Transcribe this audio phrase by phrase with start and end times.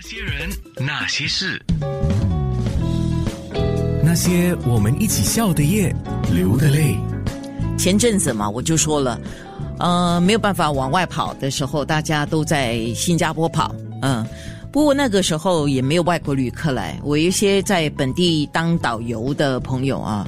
[0.00, 1.60] 那些人，那些事，
[4.00, 5.92] 那些我们一起笑的夜，
[6.32, 6.96] 流的泪。
[7.76, 9.20] 前阵子嘛，我就说了，
[9.80, 14.24] 呃，没有办法往外跑的时候，大家都在新加坡跑，嗯。
[14.70, 20.24] 不过那个时候也没有外国旅客来，我一些在本地当导游的朋友啊，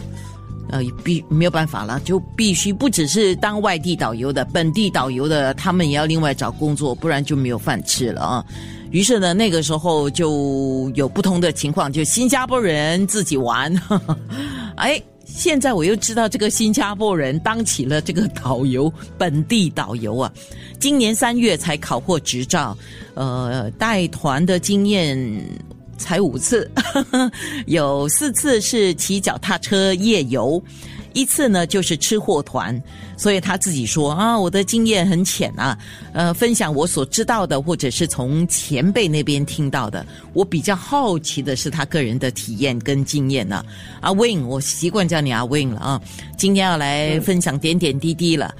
[0.70, 8.44] 呃，必没有办法了，就必须不只是当外地导游的，本地导游的他们也要另外找工作，不然就没有饭吃了啊。
[8.90, 13.74] 于是呢，那个时候就有不同的情况，就新加坡人自己玩，
[14.76, 15.02] 哎。
[15.32, 20.30] 现在我又知道这个新加坡人当起了这个导游，本地导游啊，
[20.80, 22.76] 今年三月才考获执照，
[23.14, 25.16] 呃，带团的经验
[25.96, 26.68] 才五次，
[27.66, 30.60] 有四次是骑脚踏车夜游。
[31.12, 32.80] 一次呢，就是吃货团，
[33.16, 35.76] 所以他自己说啊，我的经验很浅啊，
[36.12, 40.04] 呃，分享我所知道的，或者是从前辈那边听到的。
[40.32, 43.64] 我比较好奇的是他个人的体验跟经验呢。
[44.00, 46.00] 阿 Win，我习惯叫你阿 Win 了啊，
[46.36, 48.54] 今天要来分享点点滴滴了。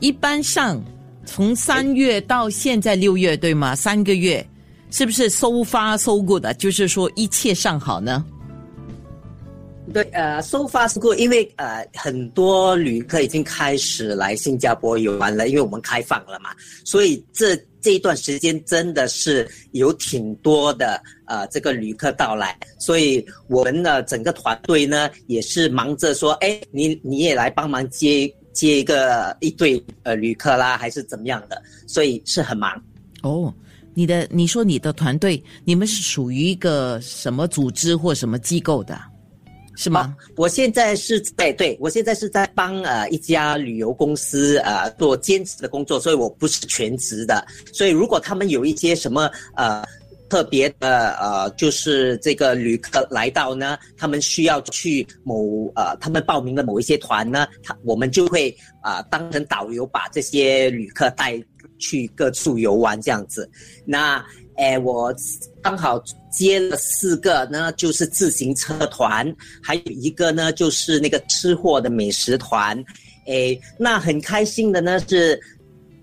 [0.00, 0.82] 一般上，
[1.24, 3.74] 从三月到现在六月，对吗？
[3.74, 4.46] 三个月，
[4.90, 6.44] 是不是 so far so good？
[6.58, 8.24] 就是说一切尚好呢？
[9.92, 16.50] 对，呃，so far so good，因为呃，很多旅客已经开始来新加坡游玩了，因为我们开放了嘛，
[16.84, 32.82] 所以这这一段时间真的是有挺多的呃这个旅客到来，所以我们的整个团队呢也是忙着说，哎，你你也来帮忙接接一个一对呃旅客啦，还是怎么样的，所以是很忙。
[33.22, 33.52] 哦，
[33.92, 38.98] 你的你说你的团队，你们是属于一个什么组织或什么机构的？
[39.76, 40.16] 是吗？
[40.36, 47.44] 我现在是在对，我现在是在帮呃一家旅游公司呃做兼职的工作，所以我不是全职的。
[47.72, 49.84] 所以如果他们有一些什么呃
[50.28, 61.40] 特别的呃，就是这个旅客来到呢，他们需要去某呃他们报名的某一些团呢，他我们就会啊当成导游把这些旅客带
[61.78, 63.48] 去各处游玩这样子。
[63.84, 64.24] 那
[64.56, 65.12] 哎，我
[65.60, 66.00] 刚好
[66.30, 72.78] 接了四个呢，就是自行车团，还有一个呢，就是那个吃货的美食团。
[73.26, 75.40] 哎，那很开心的呢，是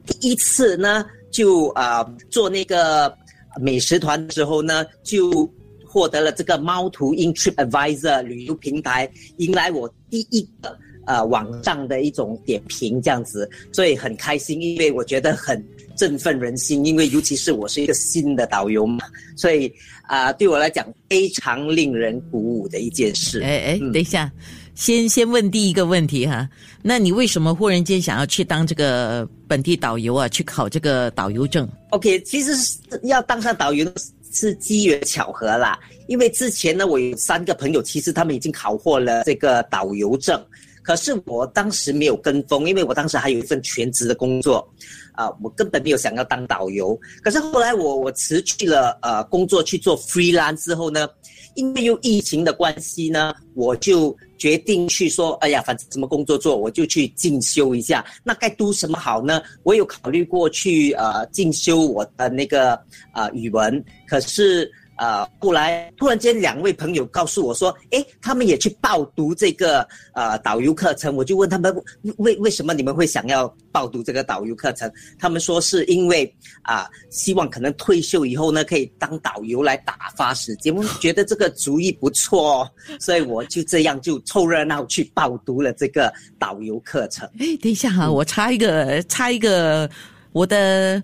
[0.06, 3.16] 第一次呢，就啊做那个
[3.58, 5.50] 美食团的时候呢，就
[5.88, 15.66] 获得了这个猫图 In Trip Advisor 旅游平台，迎来我第一个呃网上的一种点评这样子，所以很开心，因为我觉得很。
[16.02, 19.72] 振奋人心，因为尤其是我是一个新的导游嘛，所以
[20.08, 23.40] 啊，对我来讲非常令人鼓舞的一件事。
[23.44, 24.32] 哎哎，等一下，
[24.74, 26.50] 先先问第一个问题哈，
[26.82, 30.28] 那你为什么忽然间想要去当这个本地导游啊？
[30.28, 33.86] 去考这个导游证？OK，其实是要当上导游
[34.34, 40.44] 是机缘巧合啦，因为之前呢，我有三个朋友，其实他们已经考获了这个导游证。
[40.84, 44.68] 可是我当时没有跟风，因为我当时还有一份全职的工作，
[45.14, 47.00] 啊，我根本没有想要当导游。
[47.24, 51.08] 可是后来我我辞去了呃工作去做 freelance 之后呢，
[51.56, 58.06] 因为有疫情的关系呢，我就决定去说，哎呀，反正什么工作做，我就去进修一下。
[58.24, 59.42] 那该读什么好呢？
[59.64, 62.80] 我有考虑过去呃进修我的那个
[63.14, 64.72] 呃语文，可是。
[65.02, 69.82] 呃，后来突然间两位朋友告诉我说，哎，他们也去报读这个
[70.14, 71.16] 呃导游课程。
[71.16, 71.76] 我就问他们，
[72.18, 74.92] 为为什么你们会想要报读这个导游课程？
[75.18, 76.32] 他们说是因为
[76.62, 80.72] 啊，希望可能退休以后呢，可以当导游来打发时间。
[80.72, 87.28] 我觉得这个主意不错，哦所以我就这样就凑热闹去报读了这个导游课程。
[87.40, 89.90] 哎，等一下哈，我插一个插一个，
[90.32, 91.02] 我的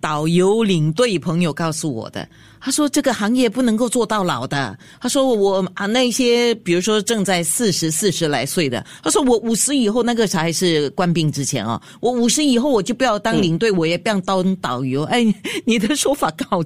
[0.00, 2.28] 导游领队朋友告诉我的。
[2.60, 15.24] 他说：“这个行业不能够做到老的。”他说：“我啊，那些比如说正在四十四十来岁的，他说我五十以后那个才是官病之前啊，我五十以后我就不要当领队，我也不要当导游。”哎，
[15.64, 16.60] 你的说法刚好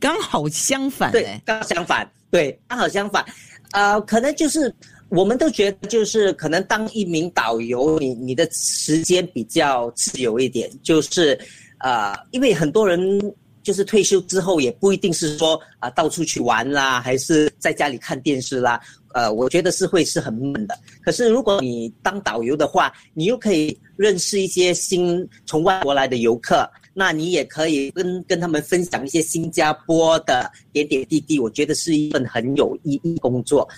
[0.00, 3.24] 刚好相反，对，刚好相反，对，刚好相反。
[3.70, 4.74] 呃，可能就是
[5.08, 11.38] 我们都觉得，就是可能当一名导游，你你的时间比较自由一点，就是
[11.78, 13.20] 呃，因为很多人。
[13.68, 18.80] 就是退休之后也不一定是说啊到处去玩啦，还是在家里看电视啦。
[19.12, 20.74] 呃，我觉得是会是很闷的。
[21.02, 31.38] 可是如果你当导游的话，你又可以认识一些新从外国来的游客，那你也可以跟跟他们分享一些新加坡的点点滴滴。
[31.38, 33.68] 我觉得是一份很有意义工作。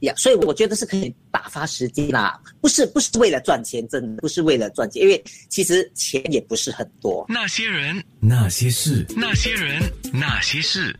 [0.00, 7.24] 呀所以我觉得是可以打发时间啦不是不是为了赚钱真的不是为了赚钱因为其实钱也不是很多。
[7.28, 9.82] 那些人那些事那些人
[10.12, 10.94] 那些事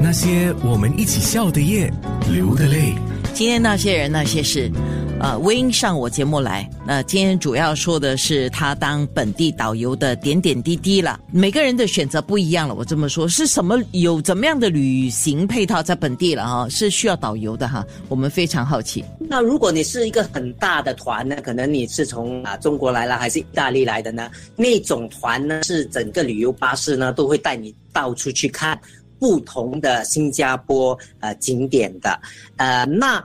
[0.00, 1.92] 那些我们一起笑的夜
[2.32, 3.09] 流的泪。
[3.32, 4.70] 今天那些人那些事，
[5.18, 6.68] 呃，微音上我节目来。
[6.86, 11.18] 那今天主要说的是他当本地导游的点点滴滴了。
[11.32, 16.68] 每个人的选择不一样了，我这么说，是什么有怎么样的旅行配套在本地了哈？
[16.68, 17.84] 是需要导游的哈？
[18.08, 19.02] 我们非常好奇。
[19.18, 24.30] 那如果你是一个很大的团呢，可能你是从啊中国来了还是意大利来的呢？
[24.54, 28.78] 那种团呢是整个旅游巴士呢都会带你到处去看。
[29.20, 32.18] 不同的新加坡呃景点的，
[32.56, 33.22] 呃，那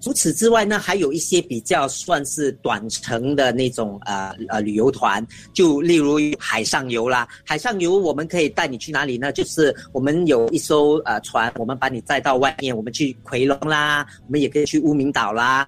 [0.00, 7.26] 除此之外呢，还有一些比较算是短程的那种呃呃旅游团，就例如海上游啦。
[7.44, 9.32] 海上游我们可以带你去哪里呢？
[9.32, 15.66] 就是我们有一艘呃船，我们把你载到外面，我们去奎龙啦，我们也可以去乌名岛啦。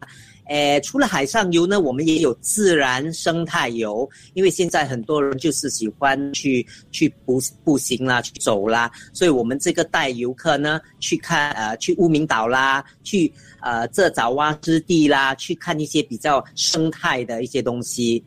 [0.48, 18.24] 诶，除了海上游呢，我们也有自然生态游，因为现在很多人就是喜欢去去步步行啦，去走啦，所以我们这个带游客呢去看呃去乌名岛啦，去呃这爪哇之地啦，去看一些比较生态的一些东西。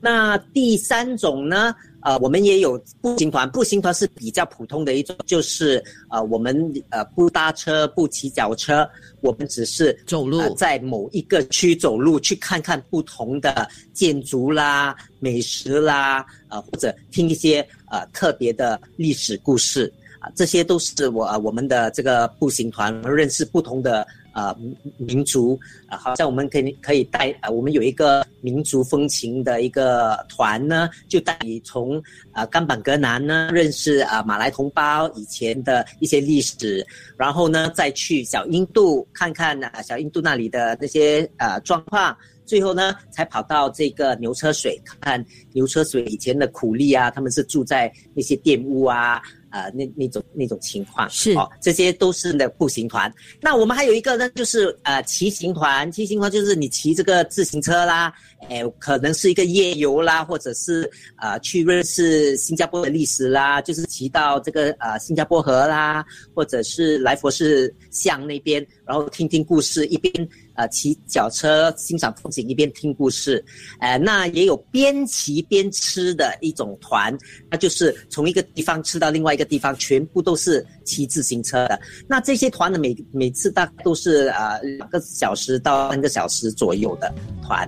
[0.00, 1.74] 那第三种呢？
[2.02, 8.88] 呃，我们也有步行团，步行团是比较普通的一种，就是呃，我们呃不搭车、不骑脚车，
[9.20, 17.60] 我们只是走路，在某一个区走路，去看看不同的建筑啦、美食啦，呃，或者听一些
[17.90, 24.06] 呃特别的历史故事啊，这些都是我我们的这个步行团认识不同的。
[24.40, 24.56] 呃，
[24.96, 32.02] 民族啊，好像我们可以可以带啊，我们有一个民族风情的一个团呢，就带你从
[32.32, 36.86] 啊甘榜格南呢认识啊马来同胞以前的一些历史，
[37.18, 42.16] 然后呢再去小印度看看啊小印度那里的那些呃状况，
[42.50, 49.22] 最后呢才跑到这个牛车水看牛车水以前的苦力啊，他们是住在那些店屋啊。
[49.52, 53.12] 呃，那那种那种情况是哦，这些都是那步行团。
[53.40, 55.90] 那我们还有一个呢，就是呃骑行团。
[55.90, 58.14] 骑行团就是你骑这个自行车啦，
[58.48, 70.28] 哎，可能是一个夜游啦，或者是呃去认识新加坡的历史啦，就是骑到这个呃新加坡河啦，或者是来佛士巷那边，然后听听故事，一边。
[70.60, 73.42] 呃，骑脚车欣赏风景，一边听故事，
[73.78, 77.16] 呃，那也有边骑边吃的一种团，
[77.50, 81.80] 那就是从一个地方吃到另外一个地方，全部都是骑自行车的。
[82.06, 87.10] 那这些团呢，每每次大概都是呃两个小时到三个小时左右的
[87.42, 87.66] 团。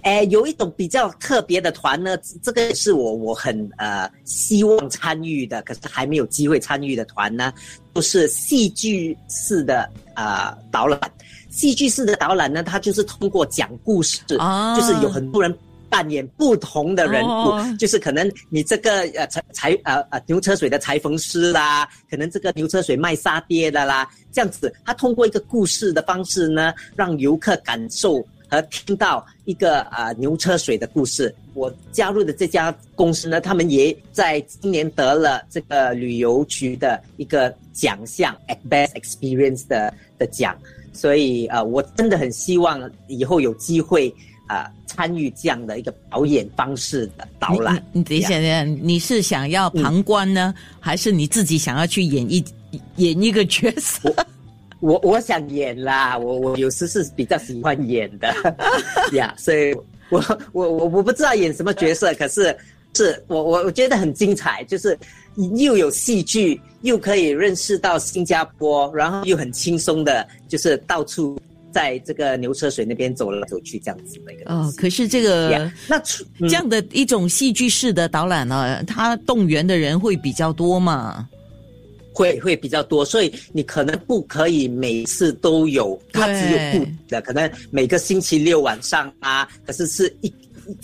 [0.00, 7.52] 哎，有一种比较特别的团呢，这个是我我很呃希望参与的，可是还没有机会参与的团呢，
[7.94, 10.98] 就是戏剧式的呃导览。
[11.54, 15.56] 戏剧式的导览呢，它就是通过讲故事，就是有很多人
[15.88, 28.20] 扮演不同的人物，就是可能你这个呃裁裁呃呃牛车水的裁缝师啦，可能这个牛车水卖沙爹的啦，这样子，他通过一个故事的方式呢，让游客感受
[28.50, 31.32] 和听到一个啊牛车水的故事。
[31.54, 38.36] 我加入的这家公司呢，他们也在今年得了这个旅游局的一个奖项
[38.68, 40.58] ，Best Experience 的的奖。
[40.94, 44.14] 所以啊，我真的很希望以后有机会
[44.46, 47.84] 啊参与这样的一个表演方式的导览。
[47.92, 52.44] 你等一下，你是想要旁观呢，还是你自己想要去演一
[52.96, 54.14] 演一个角色？
[54.80, 58.34] 我我想演啦，我我有时是比较喜欢演的
[59.16, 59.74] 呀，所以
[60.10, 62.54] 我我我我不知道演什么角色，可是
[62.94, 64.98] 是我我我觉得很精彩，就是
[65.56, 66.60] 又有戏剧。
[66.84, 71.40] 又可以认识到新加坡，然后又很轻松的，就是到处
[71.72, 74.52] 在这个牛车水那边走来走去这样子的一个。
[74.52, 75.98] 哦，可是这个那
[76.40, 81.26] 这样的一种戏剧式的导览呢，它动员的人会比较多嘛？
[82.12, 90.30] 会会比较多，所以你可能不可以每次都有，它只有固的，可能每个星期六晚上啊，可是是一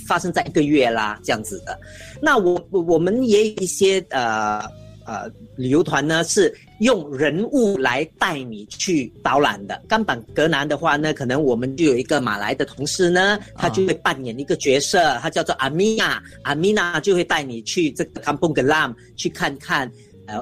[0.06, 1.78] 发生在一个月啦这样子的。
[2.20, 4.60] 那我我们也有一些呃。
[5.06, 9.82] 呃，旅游团呢是用人物来带你去导览的。
[9.88, 16.22] 冈板格南的话呢，可能我们就有一个马来的同事呢，他就会扮演一个角色，他叫做阿米娜。
[16.42, 19.90] 阿米娜就会带你去这个 Kampung Glam 去看看，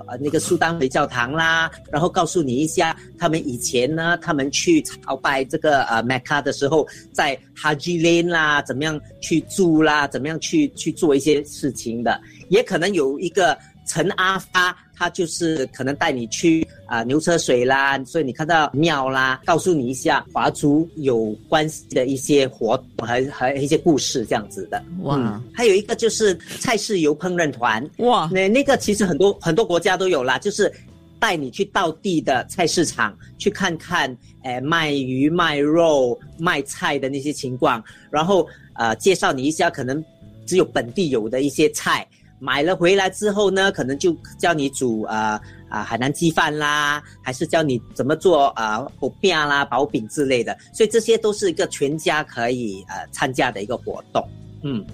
[0.08, 13.56] 呃那个苏丹回教堂啦，然后告诉你一下他们以前呢，他们去朝拜这个呃麦加的时候，在哈吉林啦，怎么样去住啦，怎么样去去做一些事情的，也可能有一个。
[13.88, 24.80] 陈阿发，他就是可能带你去啊牛车水啦，所以你看到庙啦，告诉你一下华族有关系的一些活动和和一些故事这样子的。
[25.00, 27.84] 哇，还有一个就是菜市油烹饪团。
[27.98, 30.72] 哇，那那个其实很多很多国家都有啦，就是
[31.18, 40.04] 带你去到地的菜市场去看看，诶，卖鱼、卖肉、卖菜的那些情况，然后呃，介绍你一下可能
[40.46, 42.06] 只有本地有的一些菜，
[42.38, 54.26] 买了回来之后呢，可能就教你煮啊啊海南鸡饭啦，还是教你怎么做啊薄饼啦、薄饼之类的，所以这些都是一个全家可以呃参加的一个活动，
[54.62, 54.84] 嗯。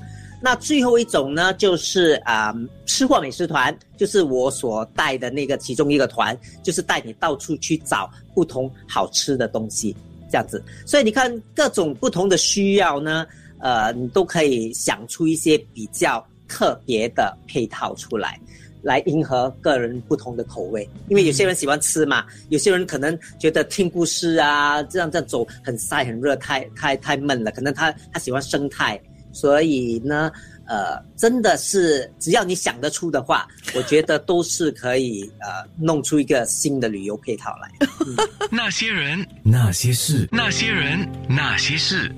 [0.43, 9.97] 那最后一种呢，就是啊，吃货美食团，就是我所带的那个其中一个团，就是带你到处去找不同好吃的东西，
[10.31, 10.63] 这样子。
[10.85, 13.27] 所以你看各种不同的需要呢，
[13.59, 18.41] 呃，你都可以想出一些比较特别的配套出来，
[18.83, 20.89] 来迎合个人不同的口味。
[21.09, 29.01] 因为有些人喜欢吃嘛，有些人可能觉得听故事啊，这样这样走很晒很热，太太太闷了，可能他他喜欢生态。
[29.33, 30.31] 所以呢，
[30.69, 37.69] 呃，真的是只要你想得出的话， 我觉得都是可以呃弄出一个新的旅游配套来。
[38.49, 42.09] 那些人，那些事，那些人，那些事，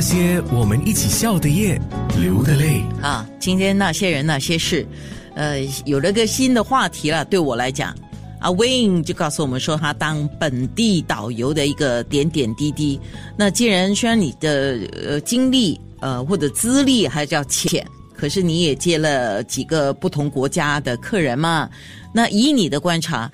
[0.00, 1.78] 那些我们一起笑的夜，
[2.18, 2.80] 流的泪。
[3.02, 4.86] 啊，今天那些人那些事，
[5.34, 7.94] 呃，有了个新的话题了，对我来讲。
[8.38, 12.98] 阿 Win 就告诉我们说，他当本地导游的一个点点滴滴。
[13.36, 21.68] 那既然虽然你的呃经历呃或者资历还叫浅，可是你也接了几个不同国家的客人嘛。
[22.10, 23.30] 那以你的观察，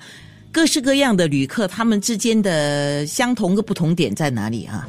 [0.51, 4.85] 各式各样的旅客他们之间的相同跟不同点在哪里啊？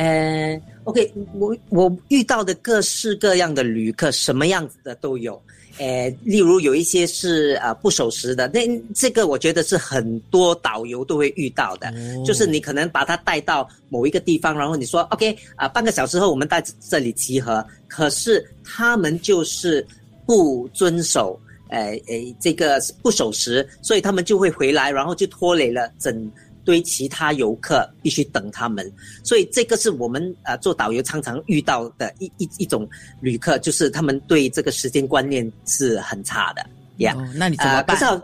[0.00, 5.38] 呃，OK，我我遇到的各式各样的旅客，什么样子的都有。
[5.76, 11.92] 诶，例如有一些是呃不守时的，那这个我觉得是很多导游都会遇到的，
[12.24, 19.86] 就是你可能把他带到某一个地方，然后你说 OK 啊，半个小时后我们在这里集合，可是他们就是
[20.24, 21.38] 不遵守，
[21.68, 26.30] 诶诶，这个不守时，所以他们就会回来，然后就拖累了整。
[26.70, 28.88] 堆其他游客必须等他们，
[29.24, 32.88] 所以这个是我们呃做导游常常遇到的一一一种
[33.20, 36.64] 旅客，就是他们对这个时间观念是很差的
[36.98, 37.12] 呀。
[37.34, 37.96] 那你怎么办？
[37.96, 38.22] 可是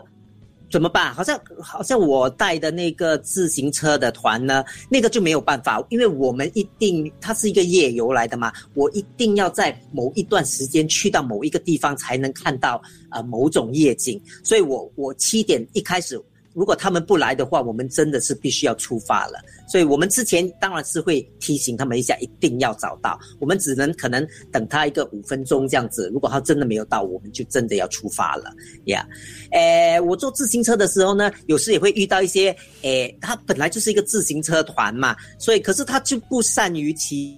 [0.71, 1.13] 怎么办？
[1.13, 16.17] 好像好像我带的那个自行车的团呢，那个就没有办法，因为我们一定它是一个夜游来的嘛，我一定要在某一段时间去到某一个地方才能看到呃某种夜景，所以我我七点一开始。
[16.57, 19.33] 如果他们不来的话，我们真的是必须要出发了。
[19.69, 23.19] 所以，我们之前当然是会提醒他们一下，一定要找到。
[23.39, 26.09] 我们只能可能等他一个五分钟这样子。
[26.11, 28.51] 如果他真的没有到，我们就真的要出发了
[28.85, 29.07] 呀。
[29.51, 37.37] 诶，我坐自行车的时候呢，有时也会遇到一些，诶，他本来就是一个自行车团嘛，所以可是他就不善于骑，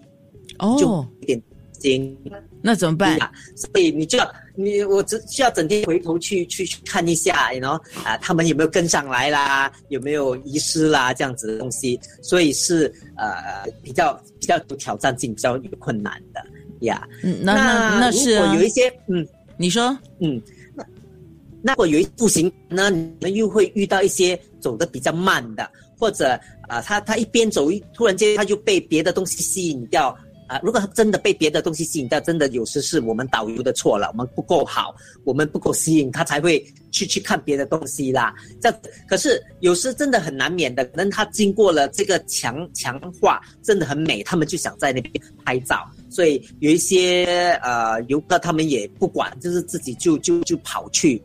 [0.60, 1.44] 哦，就有点
[1.80, 2.16] 惊。
[2.62, 3.18] 那怎么办？
[3.56, 16.46] 所以你就要你我只需要整天回头去去看一下，然后啊，他们有没有跟上来啦，有没有遗失啦，这样子的东西，所以是呃比较比较有挑战性，比较有困难的
[16.82, 17.08] 呀。
[17.24, 19.26] 嗯，那那那是有一些嗯，
[19.58, 20.42] 你说嗯，
[20.76, 20.86] 那
[21.62, 30.14] 那如果有一步行呢，你们又会遇到一些走的比较慢的，或者啊，他他一边走突然间他就被别的东西吸引掉。
[30.50, 38.34] 啊，如果他真的被别的东西吸引到，真的有时是我们导游的错了，我们不够好，我们不够吸引他，才会去去看别的东西啦。
[38.60, 38.74] 这
[39.08, 51.22] 可是有时真的很难免的，可能他经过了这个强强化，真的很美，他们就想在那边拍照，所以有一些呃游客他们也不管，就是自己就就就跑去。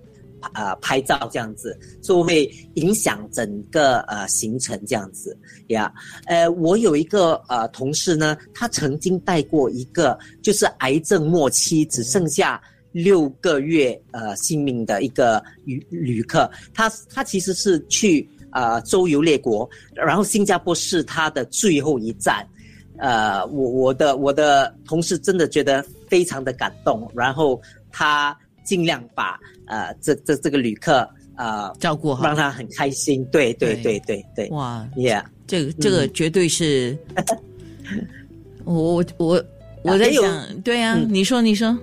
[0.54, 5.36] 呃，拍照这样子就会影响整个呃行程这样子
[5.68, 5.92] 呀。
[6.26, 12.60] 呃，我有一个呃同事呢，他曾经带过一个就是癌症末期只剩下
[12.92, 22.46] 六个月呃性命的一个旅旅客，他他其实是去呃周游列国，然后新加坡是他的最后一站。
[22.98, 27.60] 呃，我我的我的同事真的觉得非常的感动，然后
[27.90, 28.36] 他。
[28.64, 33.25] 尽量把呃这这这个旅客呃照顾好，让他很开心。
[33.26, 34.49] 对对对对对。
[34.49, 36.99] 哇，Yeah，这个这个绝对是。
[38.64, 39.44] 我我我
[39.83, 41.78] 我在想，对呀，你说你说。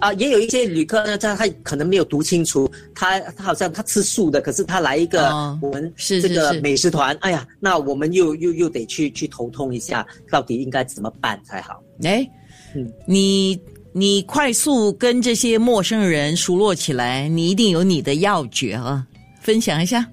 [0.00, 5.28] 啊，也有一些旅客呢，他他可能没有读清楚，他他好像他吃素的，可是他来一个
[5.60, 11.82] 我们这个美食团，哎呀，那我们又又又得去去头痛一下，到底应该怎么办才好？
[12.02, 12.26] 哎，
[12.74, 13.60] 嗯，你。
[13.92, 19.04] 你快速跟这些陌生人熟络起来，你一定有你的要诀啊！
[19.40, 20.06] 分享一下。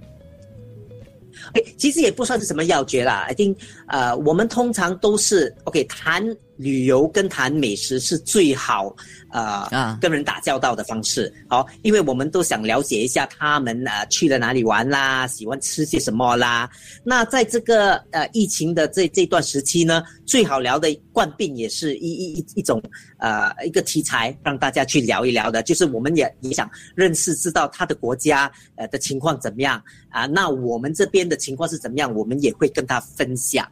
[1.54, 3.26] OK，其实也不算是什么要诀啦。
[3.30, 3.56] I think，
[3.88, 6.26] 呃，我们通常都是 OK 谈
[6.58, 8.96] 旅游跟谈美食是最好
[9.30, 11.34] 呃啊跟人打交道的方式。
[11.48, 16.70] 好，因为我们都想了解一下他们呃去了哪里玩啦，喜欢吃些什么啦。
[17.04, 22.82] 那在这个呃疫情的这这段时期呢，最好聊的冠病也是一一一一种
[23.20, 33.68] 呃一个题材，让大家去聊一聊的，就是我们也也想认识知道他的国家呃的情况怎么样啊，那我们这边的情况是怎么样，我们也会跟他分享。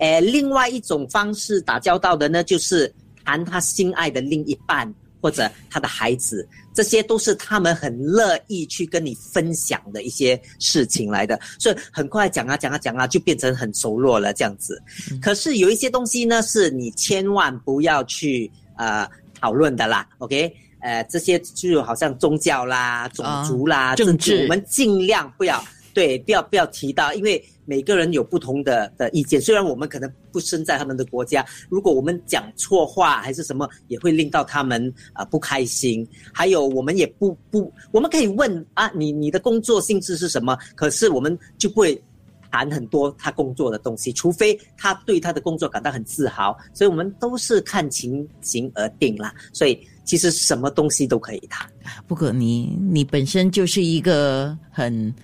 [0.00, 2.92] 呃，另外一种方式打交道的呢，就是
[3.24, 11.38] 谈他心爱的另一半或者他的孩子，这些都是他们很乐意去跟你分享的一些事情来的。
[11.58, 14.82] 所以很快讲啊讲啊讲啊，就变成很熟络了这样子。
[15.20, 19.06] 可是有一些东西呢，是你千万不要去呃
[19.38, 20.50] 讨论的啦，OK？
[20.80, 29.40] 呃，这些就好像宗教啦、种族啦、政治我们尽量不要对，不要不要提到，因为每个人有不同的的意见。
[29.40, 36.04] 虽然我们可能不身在他们的国家，如果我们讲错话还是什么，也会令到他们啊、不开心。
[36.34, 40.58] 还有，我们也不不，我们可以问啊，你你的工作性质是什么？
[40.74, 42.02] 可是我们就不会
[42.50, 46.58] 谈很多他工作的东西，除非他对他的工作感到很自豪。
[46.74, 49.32] 所以我们都是看情形而定啦。
[49.52, 51.70] 所以其实什么东西都可以谈。
[52.08, 55.14] 不过你你本身就是一个很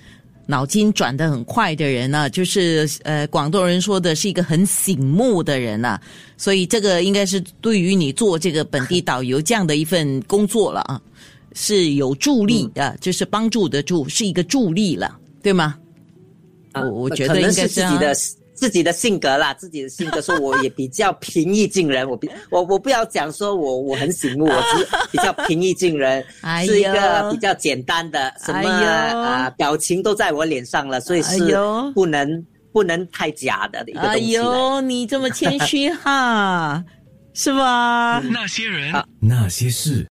[0.47, 6.01] 脑筋转得很快的人啊，就是呃广东人说的是一个很醒目的人啊，
[6.37, 11.03] 所以这个应该是对于你做这个本地导游这样的一份工作了啊，
[11.53, 12.87] 是有助力嗯。
[12.87, 15.77] 啊，就是帮助的助，是一个助力了，对吗？
[16.73, 18.15] 啊我我觉得应该是啊是自己的
[18.57, 34.43] 自己的性格啦，自己的性格说我也比较平易近人，我比我我不要讲说我我很醒目，我只是比较平易近人， 哎是一个比较简单的，什么啊、表情都在我脸上了，所以哎是呦不能、不能太假的一个东哎西哎。
[34.43, 36.83] 呦，你这么谦虚哈，
[37.35, 38.19] 是吧？
[38.33, 40.05] 那些人， 那些事。